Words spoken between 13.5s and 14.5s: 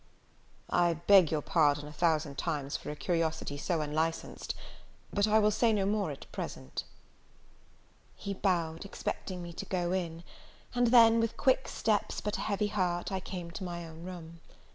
to my own room.